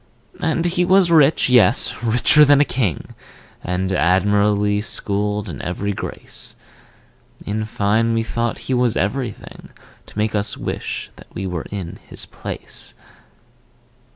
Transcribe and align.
And 0.39 0.65
he 0.65 0.83
was 0.83 1.11
rich, 1.11 1.47
yes, 1.47 2.01
richer 2.01 2.43
than 2.43 2.59
a 2.59 2.65
king, 2.65 3.13
And 3.63 3.93
admirably 3.93 4.81
schooled 4.81 5.47
in 5.47 5.61
every 5.61 5.93
grace: 5.93 6.55
In 7.45 7.65
fine, 7.65 8.15
we 8.15 8.23
thought 8.23 8.55
that 8.55 8.63
he 8.63 8.73
was 8.73 8.97
everything 8.97 9.69
To 10.07 10.17
make 10.17 10.33
us 10.33 10.57
wish 10.57 11.11
that 11.17 11.27
we 11.35 11.45
were 11.45 11.67
in 11.69 11.99
his 12.09 12.25
place. 12.25 12.95